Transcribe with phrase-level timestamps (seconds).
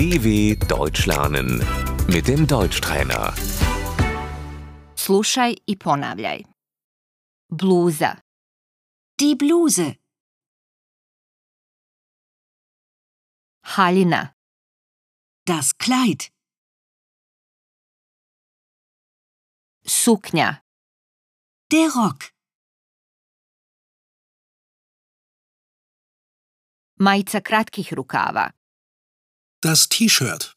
[0.00, 1.48] DW Deutsch lernen
[2.08, 3.34] mit dem Deutschtrainer.
[4.96, 6.44] Slušaj i ponavljaj.
[7.48, 8.16] Bluza,
[9.20, 9.94] Die Bluse,
[13.62, 14.34] haljina,
[15.46, 16.32] das Kleid,
[19.84, 20.62] suknja,
[21.70, 22.32] der Rock,
[26.96, 28.50] majica kratkih rukava,
[29.62, 30.56] Das T-Shirt,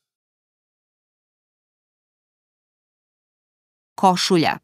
[3.95, 4.61] košulja,